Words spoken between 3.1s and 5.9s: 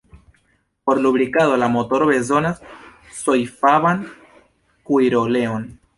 sojfaban kuiroleon.